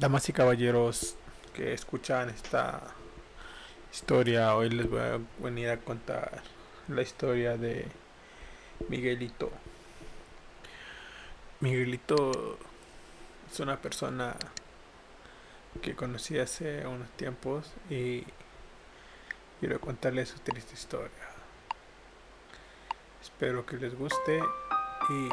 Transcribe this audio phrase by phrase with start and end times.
[0.00, 1.14] Damas y caballeros
[1.52, 2.80] que escuchan esta
[3.92, 6.40] historia, hoy les voy a venir a contar
[6.88, 7.86] la historia de
[8.88, 9.50] Miguelito.
[11.60, 12.58] Miguelito
[13.52, 14.36] es una persona
[15.82, 18.24] que conocí hace unos tiempos y
[19.60, 21.28] quiero contarles su triste historia.
[23.20, 24.40] Espero que les guste
[25.10, 25.28] y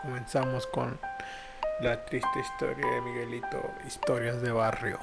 [0.00, 0.98] comenzamos con
[1.80, 4.98] la triste historia de Miguelito, historias de barrio.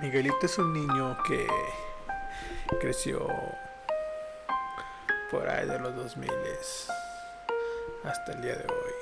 [0.00, 1.46] Miguelito es un niño que
[2.80, 3.26] creció
[5.30, 6.30] por ahí de los 2000
[8.04, 8.92] hasta el día de hoy.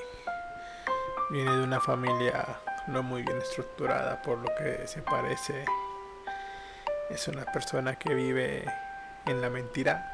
[1.30, 2.44] Viene de una familia
[2.86, 5.64] no muy bien estructurada por lo que se parece.
[7.10, 8.64] Es una persona que vive
[9.26, 10.12] en la mentira.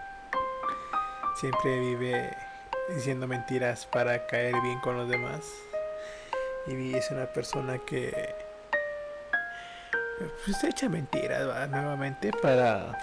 [1.37, 2.37] Siempre vive
[2.89, 5.41] diciendo mentiras para caer bien con los demás.
[6.67, 8.35] Y es una persona que
[10.45, 12.99] pues echa mentiras nuevamente para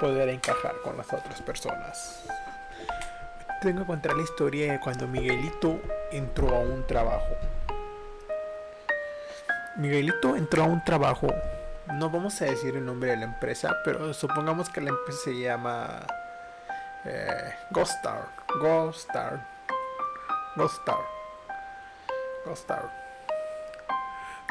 [0.00, 2.24] poder encajar con las otras personas.
[3.60, 5.80] Tengo que contar la historia de cuando Miguelito
[6.12, 7.36] entró a un trabajo.
[9.76, 11.26] Miguelito entró a un trabajo.
[11.94, 15.40] No vamos a decir el nombre de la empresa, pero supongamos que la empresa se
[15.40, 16.06] llama
[17.08, 18.28] eh, Ghostar.
[18.60, 19.46] Ghostar.
[20.56, 20.98] Ghostar.
[22.44, 23.08] Ghostar.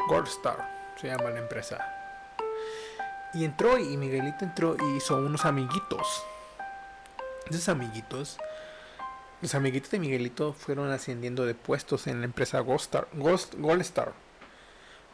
[0.08, 1.94] Goldstar se llama la empresa.
[3.34, 6.24] Y entró y Miguelito entró y hizo unos amiguitos.
[7.48, 8.38] Esos amiguitos,
[9.42, 13.08] los amiguitos de Miguelito fueron ascendiendo de puestos en la empresa Goldstar.
[13.12, 14.12] Ghost, Goldstar.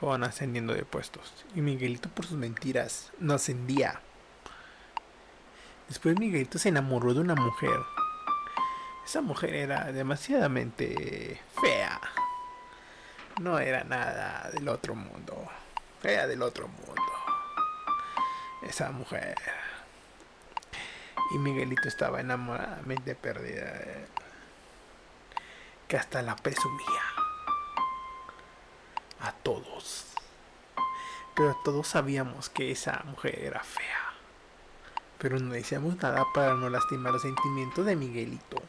[0.00, 1.44] Fueron ascendiendo de puestos.
[1.54, 4.00] Y Miguelito por sus mentiras no ascendía.
[5.88, 7.78] Después Miguelito se enamoró de una mujer.
[9.04, 12.00] Esa mujer era demasiadamente fea.
[13.40, 15.46] No era nada del otro mundo.
[16.02, 17.02] Era del otro mundo.
[18.62, 19.36] Esa mujer.
[21.34, 24.08] Y Miguelito estaba enamoradamente perdida de él.
[25.86, 27.02] Que hasta la presumía.
[29.20, 30.14] A todos.
[31.34, 34.03] Pero todos sabíamos que esa mujer era fea
[35.18, 38.62] pero no decíamos nada para no lastimar los sentimientos de Miguelito.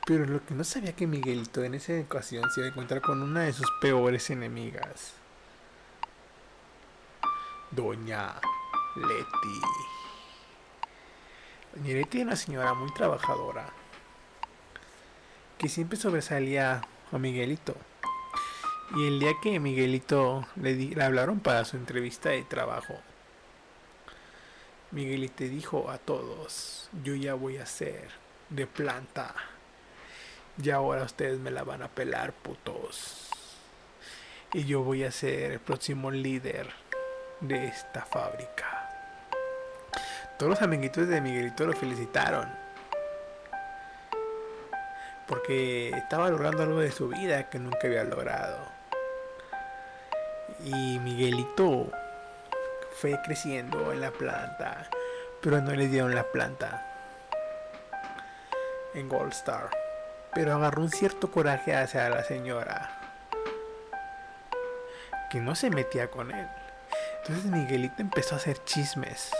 [0.06, 3.22] Pero lo que no sabía que Miguelito en esa ocasión se iba a encontrar con
[3.22, 5.14] una de sus peores enemigas.
[7.70, 8.34] Doña
[8.96, 9.60] Leti.
[11.74, 13.72] Doña Leti era una señora muy trabajadora.
[15.58, 17.76] Que siempre sobresalía a Miguelito.
[18.96, 22.94] Y el día que Miguelito le, le hablaron para su entrevista de trabajo,
[24.90, 28.10] Miguelito dijo a todos, yo ya voy a ser
[28.48, 29.32] de planta.
[30.62, 33.30] Y ahora ustedes me la van a pelar, putos.
[34.52, 36.68] Y yo voy a ser el próximo líder
[37.40, 38.90] de esta fábrica.
[40.38, 42.48] Todos los amiguitos de Miguelito lo felicitaron.
[45.26, 48.58] Porque estaba logrando algo de su vida que nunca había logrado.
[50.64, 51.90] Y Miguelito
[52.96, 54.90] fue creciendo en la planta.
[55.40, 56.86] Pero no le dieron la planta.
[58.92, 59.79] En Gold Star
[60.34, 62.90] pero agarró un cierto coraje hacia la señora,
[65.30, 66.48] que no se metía con él.
[67.22, 69.30] Entonces Miguelito empezó a hacer chismes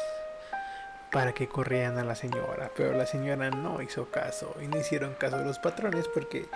[1.11, 5.15] para que corrieran a la señora, pero la señora no hizo caso y no hicieron
[5.15, 6.49] caso a los patrones porque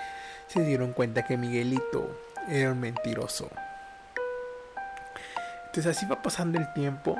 [0.46, 2.08] se dieron cuenta que Miguelito
[2.48, 3.50] era un mentiroso.
[5.66, 7.18] Entonces así va pasando el tiempo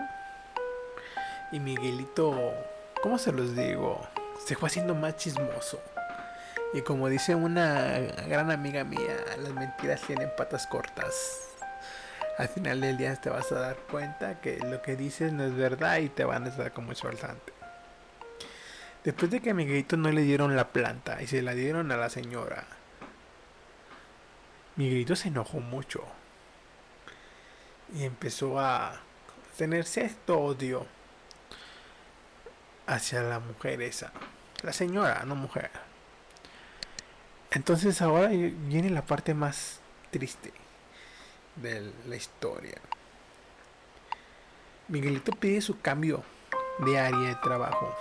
[1.51, 2.53] y Miguelito,
[3.03, 4.01] ¿cómo se los digo?
[4.47, 5.81] Se fue haciendo más chismoso.
[6.75, 11.49] Y como dice una gran amiga mía, las mentiras tienen patas cortas.
[12.37, 15.55] Al final del día te vas a dar cuenta que lo que dices no es
[15.55, 17.53] verdad y te van a estar como falsante.
[19.05, 21.97] Después de que a Miguelito no le dieron la planta y se la dieron a
[21.97, 22.67] la señora,
[24.75, 26.03] Miguelito se enojó mucho
[27.95, 29.01] y empezó a
[29.57, 30.89] tener cierto odio
[32.89, 34.11] hacia la mujer esa,
[34.63, 35.94] la señora, no mujer.
[37.55, 39.79] Entonces ahora viene la parte más
[40.11, 40.53] triste
[41.55, 42.75] de la historia.
[44.89, 46.25] Miguelito pide su cambio
[46.79, 47.95] de área de trabajo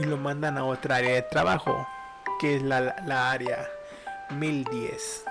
[0.00, 1.86] y lo mandan a otra área de trabajo,
[2.40, 3.68] que es la, la área
[4.30, 5.24] 1010.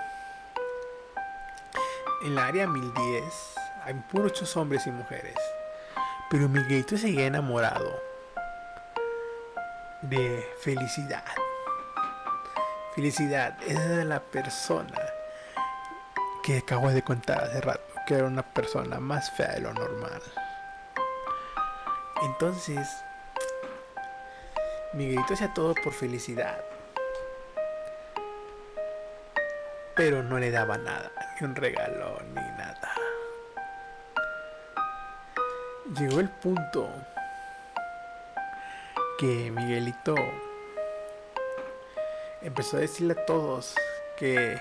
[2.24, 3.24] En la área 1010
[3.84, 5.36] hay muchos hombres y mujeres,
[6.30, 8.00] pero Miguelito seguía enamorado
[10.02, 11.24] de felicidad.
[12.98, 15.00] Felicidad, es la persona
[16.42, 20.20] que acabo de contar hace rato, que era una persona más fea de lo normal.
[22.22, 22.88] Entonces,
[24.94, 26.60] Miguelito hacía todo por felicidad.
[29.94, 32.94] Pero no le daba nada, ni un regalo, ni nada.
[35.96, 36.92] Llegó el punto
[39.20, 40.16] que Miguelito
[42.42, 43.74] empezó a decirle a todos
[44.16, 44.60] que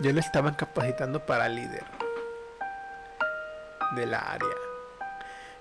[0.00, 1.84] yo lo estaban capacitando para líder
[3.94, 4.54] de la área.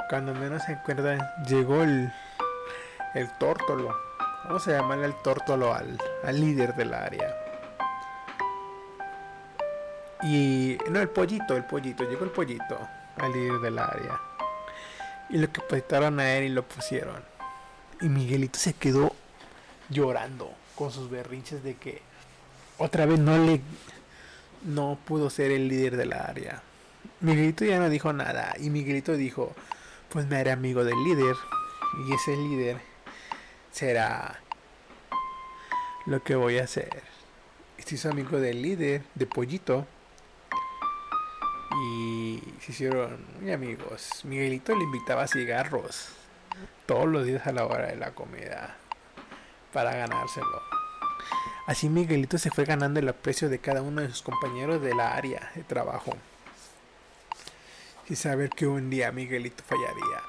[0.10, 2.12] Cuando menos se acuerdan, llegó el,
[3.14, 3.96] el tórtolo.
[4.46, 7.36] Vamos a llamarle el tórtolo al, al líder del área.
[10.24, 12.78] Y no, el pollito, el pollito, llegó el pollito
[13.18, 14.20] al líder del área.
[15.30, 17.24] Y lo capacitaron a él y lo pusieron.
[18.02, 19.16] Y Miguelito se quedó
[19.90, 22.01] llorando con sus berrinches de que
[22.80, 23.62] otra vez no le
[24.63, 26.63] no pudo ser el líder de la área.
[27.19, 29.54] Miguelito ya no dijo nada y Miguelito dijo,
[30.10, 31.36] pues me haré amigo del líder
[32.07, 32.78] y ese líder
[33.72, 34.39] será
[36.07, 37.04] lo que voy a hacer.
[37.77, 39.86] Este hizo amigo del líder, de Pollito.
[41.84, 44.22] Y se hicieron muy amigos.
[44.24, 46.10] Miguelito le invitaba cigarros
[46.88, 48.77] todos los días a la hora de la comida
[49.72, 50.71] para ganárselo.
[51.68, 55.16] Así Miguelito se fue ganando el aprecio de cada uno de sus compañeros de la
[55.16, 56.16] área de trabajo.
[58.08, 60.22] Sin saber que un día Miguelito fallaría.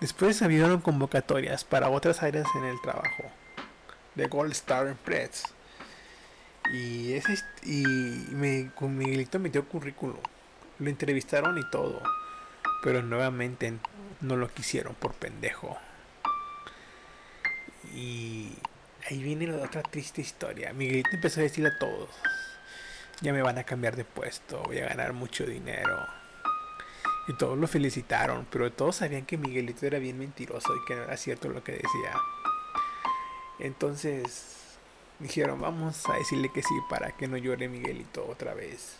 [0.00, 3.24] Después abrieron convocatorias para otras áreas en el trabajo.
[4.14, 5.44] De Gold Star Press.
[6.72, 7.84] Y, ese, y
[8.30, 10.20] me, con Miguelito metió currículum.
[10.78, 12.00] Lo entrevistaron y todo.
[12.82, 13.74] Pero nuevamente
[14.20, 15.76] no lo quisieron por pendejo.
[17.92, 18.52] Y
[19.08, 20.72] ahí viene la otra triste historia.
[20.72, 22.08] Miguelito empezó a decirle a todos,
[23.20, 26.06] ya me van a cambiar de puesto, voy a ganar mucho dinero.
[27.26, 31.04] Y todos lo felicitaron, pero todos sabían que Miguelito era bien mentiroso y que no
[31.04, 32.14] era cierto lo que decía.
[33.58, 34.76] Entonces
[35.18, 38.98] dijeron, vamos a decirle que sí para que no llore Miguelito otra vez.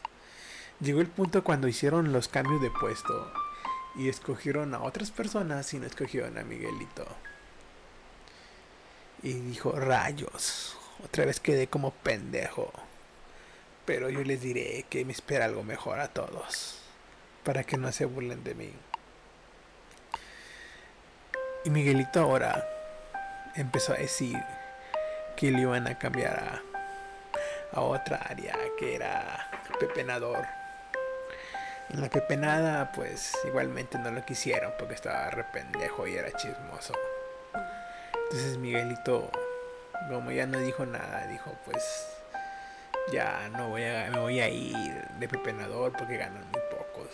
[0.81, 3.33] Llegó el punto cuando hicieron los cambios de puesto
[3.97, 7.07] y escogieron a otras personas y no escogieron a Miguelito.
[9.25, 12.71] Y dijo, rayos, otra vez quedé como pendejo.
[13.87, 16.83] Pero yo les diré que me espera algo mejor a todos,
[17.43, 18.71] para que no se burlen de mí.
[21.65, 22.69] Y Miguelito ahora
[23.57, 24.37] empezó a decir
[25.39, 26.63] que le iban a cambiar
[27.73, 29.51] a, a otra área, que era
[29.81, 30.45] pepenador.
[31.89, 36.93] En la pepenada, pues igualmente no lo quisieron porque estaba rependejo y era chismoso.
[38.25, 39.31] Entonces Miguelito,
[40.09, 41.83] como ya no dijo nada, dijo pues
[43.13, 47.11] ya no voy a, me voy a ir de pepenador porque ganan muy pocos.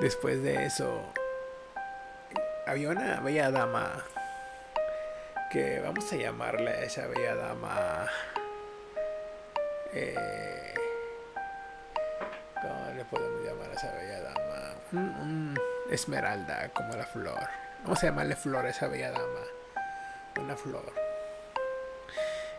[0.00, 1.02] Después de eso,
[2.66, 4.04] había una bella dama
[5.50, 8.06] que vamos a llamarle a esa bella dama.
[9.92, 10.74] Eh,
[12.60, 14.36] ¿Cómo le podemos llamar a esa bella dama?
[14.92, 15.58] un
[15.90, 17.65] esmeralda como la flor.
[17.86, 19.44] Vamos a llamarle flor a esa bella dama.
[20.40, 20.92] Una flor.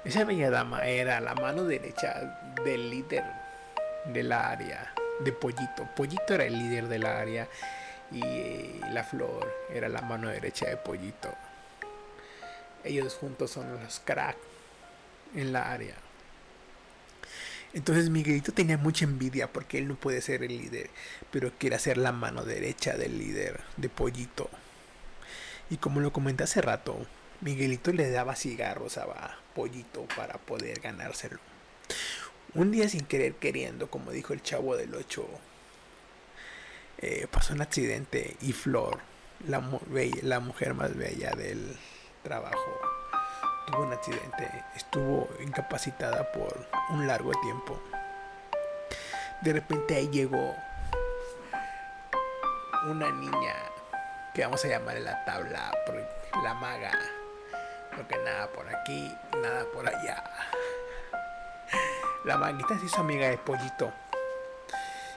[0.05, 3.25] Esa bella dama era la mano derecha del líder
[4.05, 5.85] de la área, de Pollito.
[5.97, 7.49] Pollito era el líder de la área
[8.09, 11.35] y eh, la flor era la mano derecha de Pollito.
[12.85, 14.37] Ellos juntos son los crack
[15.35, 15.95] en la área.
[17.73, 20.89] Entonces Miguelito tenía mucha envidia porque él no puede ser el líder,
[21.31, 24.49] pero quiere ser la mano derecha del líder de Pollito.
[25.69, 26.97] Y como lo comenté hace rato,
[27.41, 31.39] Miguelito le daba cigarros a Pollito para poder ganárselo.
[32.53, 35.27] Un día sin querer queriendo, como dijo el chavo del 8,
[36.99, 38.99] eh, pasó un accidente y Flor,
[39.47, 39.61] la,
[40.23, 41.77] la mujer más bella del
[42.23, 42.79] trabajo,
[43.67, 47.79] tuvo un accidente, estuvo incapacitada por un largo tiempo.
[49.41, 50.55] De repente ahí llegó
[52.89, 53.53] una niña
[54.37, 55.71] que vamos a llamarle la tabla,
[56.43, 56.91] la maga.
[57.95, 60.23] Porque nada por aquí, nada por allá.
[62.23, 63.91] La maguita se hizo amiga de Pollito.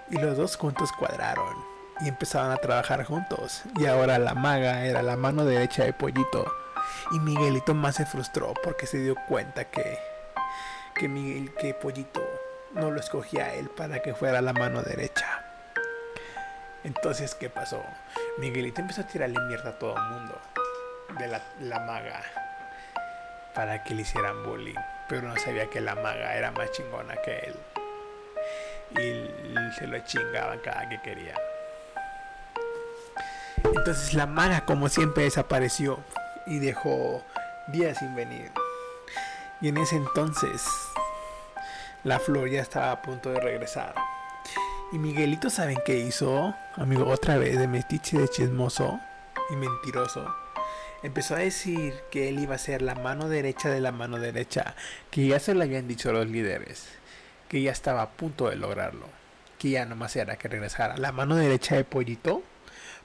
[0.08, 1.54] Y los dos juntos cuadraron.
[2.00, 3.60] y empezaban a trabajar juntos.
[3.76, 6.50] Y ahora la maga era la mano derecha de Pollito.
[7.12, 9.98] Y Miguelito más se frustró porque se dio cuenta que,
[10.94, 12.22] que, Miguel, que Pollito
[12.72, 15.44] no lo escogía a él para que fuera la mano derecha.
[16.84, 17.82] Entonces, ¿qué pasó?
[18.40, 20.40] Miguelito empezó a tirarle mierda a todo el mundo
[21.18, 22.22] de la, la maga
[23.54, 24.78] para que le hicieran bullying.
[25.08, 27.56] Pero no sabía que la maga era más chingona que él.
[28.92, 31.34] Y se lo chingaban cada que quería.
[33.62, 36.02] Entonces la maga como siempre desapareció
[36.46, 37.22] y dejó
[37.68, 38.50] días sin venir.
[39.60, 40.66] Y en ese entonces
[42.04, 43.94] la flor ya estaba a punto de regresar.
[44.92, 46.52] Y Miguelito, ¿saben qué hizo?
[46.74, 48.98] Amigo, otra vez de mestiche de chismoso
[49.48, 50.34] y mentiroso.
[51.04, 54.74] Empezó a decir que él iba a ser la mano derecha de la mano derecha,
[55.12, 56.88] que ya se lo habían dicho los líderes,
[57.48, 59.06] que ya estaba a punto de lograrlo,
[59.60, 60.96] que ya nomás era que regresara.
[60.96, 62.42] La mano derecha de Pollito,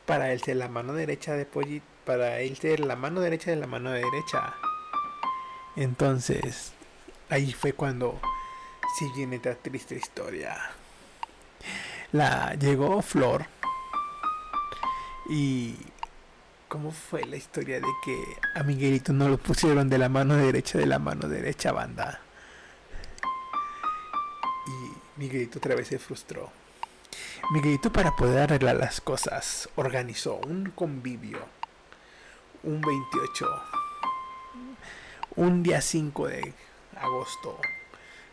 [0.07, 3.57] para él ser la mano derecha de Pollito, para él ser la mano derecha de
[3.57, 4.55] la mano derecha.
[5.75, 6.73] Entonces,
[7.29, 8.19] ahí fue cuando
[8.97, 10.57] sigue esta triste historia
[12.11, 13.45] la llegó Flor.
[15.29, 15.75] Y
[16.67, 18.17] cómo fue la historia de que
[18.53, 22.21] a Miguelito no lo pusieron de la mano derecha de la mano derecha banda
[24.67, 26.51] y Miguelito otra vez se frustró.
[27.51, 31.39] Miguelito para poder arreglar las cosas organizó un convivio
[32.63, 33.47] un 28
[35.35, 36.53] un día 5 de
[36.95, 37.59] agosto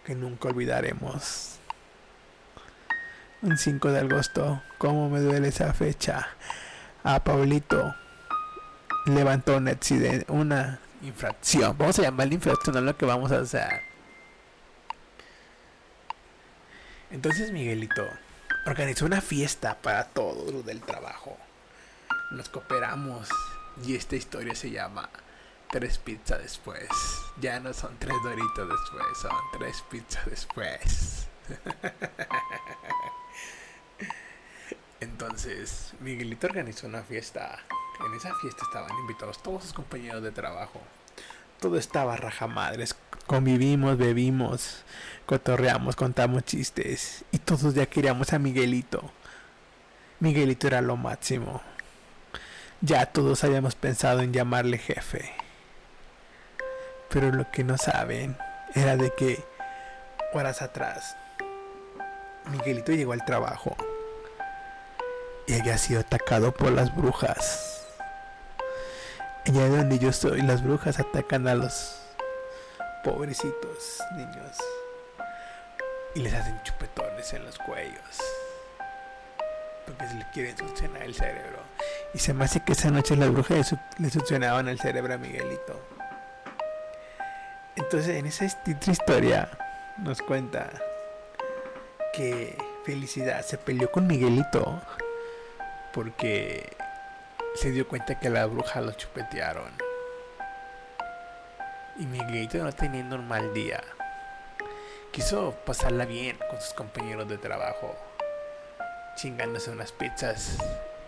[0.05, 1.59] que nunca olvidaremos
[3.43, 6.29] un 5 de agosto, cómo me duele esa fecha.
[7.03, 7.95] A Paulito
[9.07, 11.77] levantó un accidente, una infracción.
[11.77, 13.83] Vamos a llamarle infracción a lo que vamos a hacer.
[17.11, 18.07] Entonces Miguelito
[18.65, 21.37] organizó una fiesta para todos los del trabajo.
[22.31, 23.29] Nos cooperamos
[23.85, 25.11] y esta historia se llama
[25.71, 26.89] Tres pizzas después.
[27.41, 31.29] Ya no son tres doritos después, son tres pizzas después.
[35.03, 37.59] Entonces, Miguelito organizó una fiesta.
[38.07, 40.81] En esa fiesta estaban invitados todos sus compañeros de trabajo.
[41.61, 42.97] Todo estaba raja madres.
[43.27, 44.85] Convivimos, bebimos,
[45.27, 47.25] cotorreamos, contamos chistes.
[47.33, 49.11] Y todos ya queríamos a Miguelito.
[50.21, 51.63] Miguelito era lo máximo.
[52.81, 55.33] Ya todos habíamos pensado en llamarle jefe.
[57.09, 58.37] Pero lo que no saben
[58.75, 59.45] era de que
[60.33, 61.17] horas atrás
[62.51, 63.77] Miguelito llegó al trabajo
[65.47, 67.87] y había sido atacado por las brujas.
[69.47, 71.99] Allá donde yo soy, las brujas atacan a los
[73.03, 74.59] pobrecitos niños
[76.15, 78.21] y les hacen chupetones en los cuellos
[79.87, 81.59] porque se les quieren succionar el cerebro.
[82.15, 85.81] Y se me hace que esa noche las brujas le succionaban el cerebro a Miguelito.
[87.77, 89.51] Entonces, en esa historia
[89.99, 90.71] nos cuenta
[92.13, 94.83] que Felicidad se peleó con Miguelito
[95.93, 96.77] porque
[97.55, 99.73] se dio cuenta que la bruja lo chupetearon.
[101.99, 103.83] Y Miguelito no tenía un mal día.
[105.13, 107.95] Quiso pasarla bien con sus compañeros de trabajo,
[109.15, 110.57] chingándose unas pizzas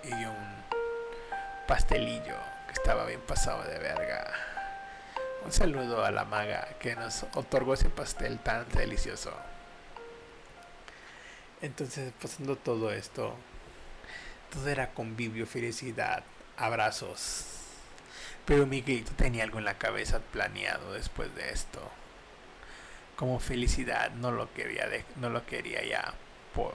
[0.05, 0.65] y un
[1.67, 4.31] pastelillo que estaba bien pasado de verga.
[5.45, 9.33] Un saludo a la maga que nos otorgó ese pastel tan delicioso.
[11.65, 13.35] Entonces, pasando todo esto,
[14.53, 16.23] todo era convivio, felicidad,
[16.59, 17.47] abrazos.
[18.45, 21.81] Pero Miguelito tenía algo en la cabeza planeado después de esto.
[23.17, 26.13] Como felicidad no lo quería, no lo quería ya
[26.55, 26.75] por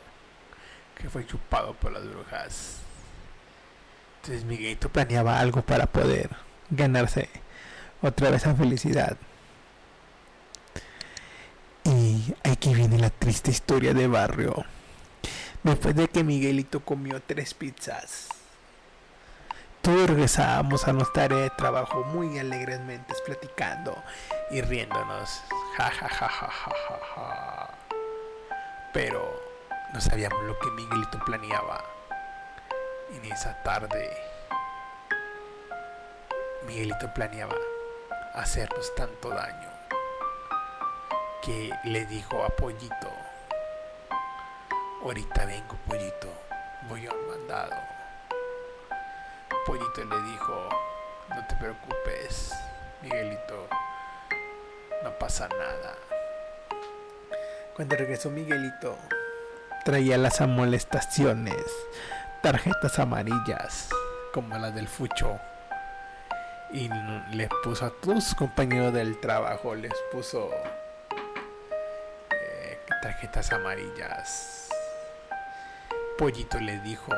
[0.97, 2.77] que fue chupado por las brujas.
[4.23, 6.31] Entonces Miguelito planeaba algo para poder
[6.71, 7.29] ganarse
[8.01, 9.17] otra vez a felicidad.
[11.83, 14.65] Y aquí viene la triste historia de barrio.
[15.63, 18.29] Después de que Miguelito comió tres pizzas,
[19.81, 23.95] todos regresábamos a nuestra área de trabajo muy alegremente, platicando
[24.51, 25.41] y riéndonos.
[25.75, 27.69] Ja, ja, ja, ja, ja, ja, ja.
[28.93, 29.41] Pero
[29.93, 31.83] no sabíamos lo que Miguelito planeaba.
[33.13, 34.15] En esa tarde,
[36.65, 37.55] Miguelito planeaba
[38.33, 39.69] hacernos tanto daño
[41.41, 43.08] que le dijo a Pollito
[45.01, 46.27] Ahorita vengo, pollito.
[46.89, 47.75] Voy a un mandado.
[49.65, 50.69] Pollito le dijo,
[51.29, 52.53] no te preocupes,
[53.01, 53.67] Miguelito.
[55.03, 55.95] No pasa nada.
[57.75, 58.97] Cuando regresó Miguelito,
[59.85, 61.63] traía las amolestaciones
[62.41, 63.87] tarjetas amarillas
[64.33, 65.39] como las del Fucho.
[66.71, 66.89] Y
[67.31, 70.51] les puso a todos sus compañeros del trabajo, les puso
[72.31, 74.58] eh, tarjetas amarillas.
[76.19, 77.13] Pollito le dijo,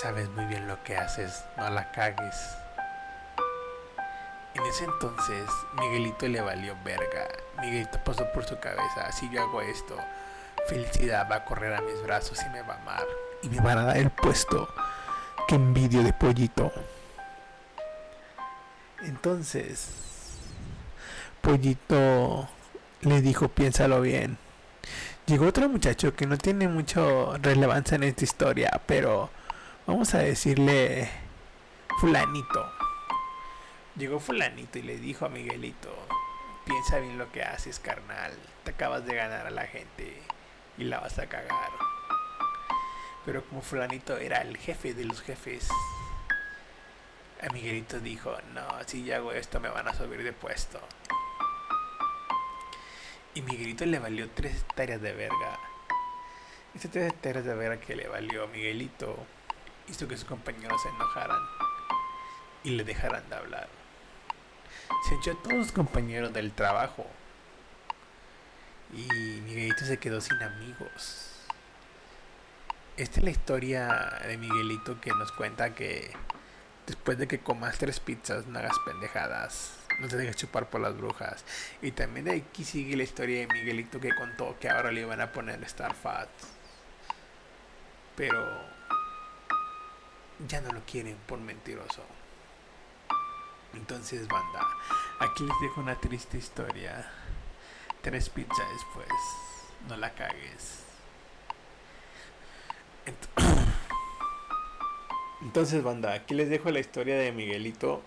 [0.00, 2.56] sabes muy bien lo que haces, no la cagues.
[4.54, 7.26] En ese entonces, Miguelito le valió verga.
[7.60, 9.96] Miguelito pasó por su cabeza, si yo hago esto,
[10.68, 13.04] felicidad va a correr a mis brazos y me va a amar.
[13.42, 14.72] Y me van a dar el puesto.
[15.48, 16.70] Que envidio de pollito.
[19.02, 19.88] Entonces,
[21.40, 22.48] Pollito
[23.00, 24.38] le dijo, piénsalo bien.
[25.26, 27.02] Llegó otro muchacho que no tiene mucha
[27.38, 29.28] relevancia en esta historia, pero
[29.84, 31.10] vamos a decirle
[31.98, 32.70] fulanito.
[33.96, 35.92] Llegó fulanito y le dijo a Miguelito,
[36.64, 38.34] piensa bien lo que haces, carnal.
[38.62, 40.22] Te acabas de ganar a la gente
[40.78, 41.72] y la vas a cagar.
[43.24, 45.68] Pero como fulanito era el jefe de los jefes,
[47.42, 50.80] a Miguelito dijo, no, si yo hago esto me van a subir de puesto.
[53.36, 55.60] Y Miguelito le valió tres hectáreas de verga.
[56.74, 59.16] Esas tres hectáreas de verga que le valió a Miguelito
[59.86, 61.40] hizo que sus compañeros se enojaran
[62.64, 63.68] y le dejaran de hablar
[65.08, 67.06] se echó a todos los compañeros del trabajo.
[68.92, 69.06] Y
[69.42, 71.32] Miguelito se quedó sin amigos.
[72.96, 76.12] Esta es la historia de Miguelito que nos cuenta que
[76.86, 79.85] después de que comas tres pizzas no hagas pendejadas.
[79.98, 81.44] No te dejes chupar por las brujas.
[81.80, 85.32] Y también aquí sigue la historia de Miguelito que contó que ahora le iban a
[85.32, 86.28] poner Star Fat.
[88.14, 88.42] Pero
[90.46, 92.02] ya no lo quieren por mentiroso.
[93.74, 94.66] Entonces, banda,
[95.20, 97.10] aquí les dejo una triste historia.
[98.02, 99.08] Tres pizzas después.
[99.88, 100.84] No la cagues.
[105.42, 108.02] Entonces, banda, aquí les dejo la historia de Miguelito.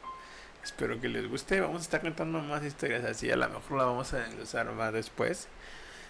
[0.64, 1.62] Espero que les guste.
[1.62, 3.32] Vamos a estar contando más historias así.
[3.32, 5.48] A lo mejor la vamos a usar más después.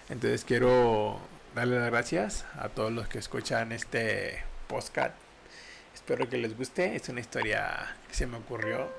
[0.10, 1.20] Entonces quiero
[1.56, 5.16] darle las gracias a todos los que escuchan este podcast.
[5.94, 6.96] Espero que les guste.
[6.96, 8.90] Es una historia que se me ocurrió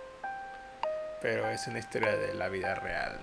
[1.21, 3.19] pero es una historia de la vida real.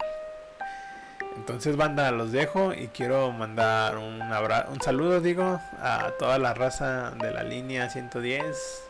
[1.35, 6.53] Entonces, banda, los dejo y quiero mandar un abrazo, un saludo, digo, a toda la
[6.53, 8.83] raza de la línea 110.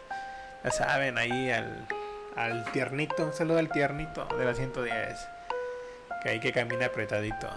[0.64, 1.88] Ya saben, ahí al,
[2.38, 5.28] al tiernito, un saludo al tiernito de la 110,
[6.22, 7.50] que hay que camina apretadito.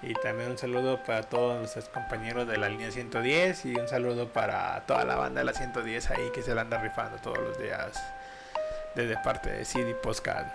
[0.00, 4.28] Y también un saludo para todos nuestros compañeros de la línea 110 y un saludo
[4.28, 7.58] para toda la banda de la 110 ahí que se la anda rifando todos los
[7.58, 8.02] días
[8.94, 10.46] desde parte de CD Postcard.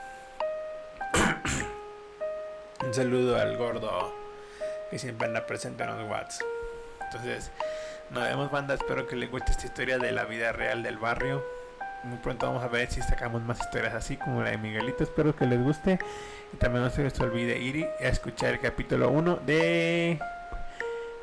[2.86, 4.14] Un saludo al gordo
[4.90, 6.44] que siempre anda presente en los Watts.
[7.06, 7.52] Entonces,
[8.12, 8.76] nos vemos, banda.
[8.76, 11.57] Espero que les guste esta historia de la vida real del barrio.
[12.08, 15.04] Muy pronto vamos a ver si sacamos más historias así como la de Miguelito.
[15.04, 16.00] Espero que les guste.
[16.54, 20.18] Y también no se les olvide ir a escuchar el capítulo 1 de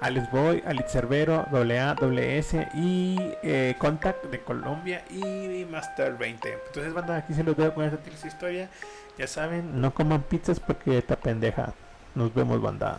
[0.00, 6.52] Alex Boy, Alex Cervero, AA, WS y eh, Contact de Colombia y Master 20.
[6.66, 8.68] Entonces, banda, aquí se los veo con esta triste historia.
[9.16, 11.72] Ya saben, no coman pizzas porque está pendeja.
[12.14, 12.98] Nos vemos, banda.